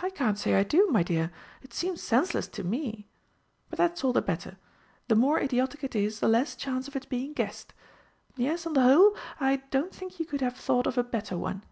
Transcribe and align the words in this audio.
"I 0.00 0.10
can't 0.10 0.38
say 0.38 0.54
I 0.54 0.62
do, 0.62 0.86
my 0.92 1.02
dear. 1.02 1.32
It 1.60 1.74
seems 1.74 2.00
senseless 2.00 2.46
to 2.46 2.62
me. 2.62 3.08
But 3.68 3.78
that's 3.78 4.04
all 4.04 4.12
the 4.12 4.22
better 4.22 4.58
the 5.08 5.16
more 5.16 5.40
idiotic 5.40 5.82
it 5.82 5.96
is, 5.96 6.20
the 6.20 6.28
less 6.28 6.54
chance 6.54 6.86
of 6.86 6.94
its 6.94 7.06
being 7.06 7.32
guessed. 7.32 7.74
Yes, 8.36 8.64
on 8.64 8.74
the 8.74 8.82
whole, 8.82 9.16
I 9.40 9.56
don't 9.72 9.92
think 9.92 10.20
you 10.20 10.24
could 10.24 10.40
have 10.40 10.54
thought 10.56 10.86
of 10.86 10.96
a 10.96 11.02
better 11.02 11.36
one." 11.36 11.64